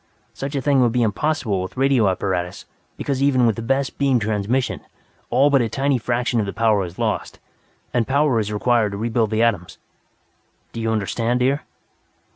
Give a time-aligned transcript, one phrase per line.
[0.33, 2.65] Such a thing would be impossible with radio apparatus
[2.97, 4.81] because even with the best beam transmission,
[5.29, 7.37] all but a tiny fraction of the power is lost,
[7.93, 9.77] and power is required to rebuild the atoms.
[10.73, 11.61] Do you understand, dear?"